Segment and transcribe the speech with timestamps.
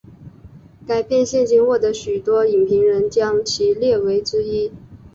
[0.87, 4.71] 该片现今获得许多影评人将其列为之一。